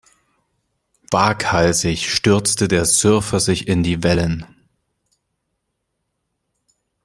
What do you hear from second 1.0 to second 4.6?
Waghalsig stürzte der Surfer sich in die Wellen.